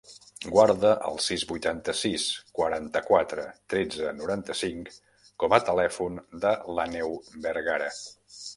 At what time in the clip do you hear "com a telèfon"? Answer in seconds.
5.45-6.19